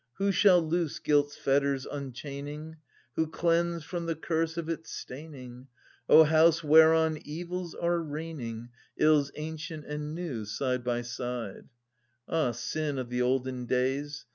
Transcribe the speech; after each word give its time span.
Who 0.13 0.31
shall 0.31 0.59
loose 0.59 0.97
guilt's 0.97 1.37
fetters 1.37 1.85
enchaining? 1.85 2.77
Who 3.15 3.27
cleanse 3.27 3.83
from 3.83 4.07
the 4.07 4.15
curse 4.15 4.57
of 4.57 4.67
its 4.67 4.89
staining? 4.89 5.67
Oh 6.09 6.23
house 6.23 6.63
whereon 6.63 7.19
evils 7.23 7.75
are 7.75 7.99
raining— 7.99 8.69
740 8.97 9.03
Ills 9.05 9.31
ancient 9.35 9.85
and 9.85 10.15
new 10.15 10.45
side 10.45 10.83
by 10.83 11.03
side! 11.03 11.53
[Ant. 12.27 12.29
2) 12.29 12.29
Ah 12.29 12.51
sin 12.51 12.97
of 12.97 13.09
the 13.09 13.21
olden 13.21 13.67
days 13.67 14.25